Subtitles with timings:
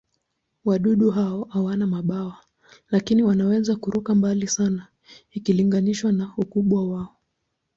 [0.65, 2.37] Wadudu hao hawana mabawa,
[2.89, 4.87] lakini wanaweza kuruka mbali sana
[5.31, 7.17] ikilinganishwa na ukubwa wao.